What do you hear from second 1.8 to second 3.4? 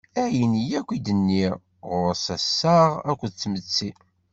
ɣur-s assaɣ akked